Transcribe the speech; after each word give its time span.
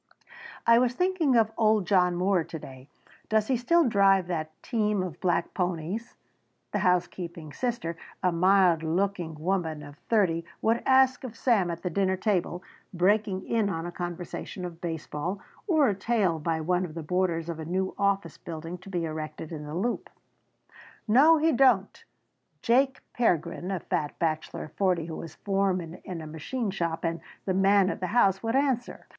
"I 0.65 0.79
was 0.79 0.95
thinking 0.95 1.35
of 1.35 1.51
old 1.59 1.85
John 1.85 2.15
Moore 2.15 2.43
to 2.43 2.57
day 2.57 2.89
does 3.29 3.45
he 3.49 3.55
still 3.55 3.87
drive 3.87 4.25
that 4.25 4.49
team 4.63 5.03
of 5.03 5.19
black 5.21 5.53
ponies?" 5.53 6.15
the 6.71 6.79
housekeeping 6.79 7.53
sister, 7.53 7.95
a 8.23 8.31
mild 8.31 8.81
looking 8.81 9.35
woman 9.35 9.83
of 9.83 9.99
thirty, 10.09 10.43
would 10.59 10.81
ask 10.87 11.23
of 11.23 11.35
Sam 11.37 11.69
at 11.69 11.83
the 11.83 11.91
dinner 11.91 12.17
table, 12.17 12.63
breaking 12.91 13.45
in 13.45 13.69
on 13.69 13.85
a 13.85 13.91
conversation 13.91 14.65
of 14.65 14.81
baseball, 14.81 15.39
or 15.67 15.87
a 15.87 15.93
tale 15.93 16.39
by 16.39 16.61
one 16.61 16.83
of 16.83 16.95
the 16.95 17.03
boarders 17.03 17.47
of 17.47 17.59
a 17.59 17.63
new 17.65 17.93
office 17.95 18.39
building 18.39 18.79
to 18.79 18.89
be 18.89 19.05
erected 19.05 19.51
in 19.51 19.65
the 19.65 19.75
Loop. 19.75 20.09
"No, 21.07 21.37
he 21.37 21.51
don't," 21.51 22.03
Jake 22.63 23.01
Pergrin, 23.13 23.69
a 23.69 23.79
fat 23.81 24.17
bachelor 24.17 24.63
of 24.63 24.73
forty 24.73 25.05
who 25.05 25.17
was 25.17 25.35
foreman 25.35 26.01
in 26.03 26.21
a 26.21 26.25
machine 26.25 26.71
shop 26.71 27.03
and 27.03 27.21
the 27.45 27.53
man 27.53 27.91
of 27.91 27.99
the 27.99 28.07
house, 28.07 28.41
would 28.41 28.55
answer. 28.55 29.05